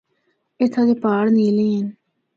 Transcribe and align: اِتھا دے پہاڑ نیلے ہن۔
اِتھا 0.61 0.81
دے 0.87 0.93
پہاڑ 1.03 1.25
نیلے 1.35 1.65
ہن۔ 1.73 1.87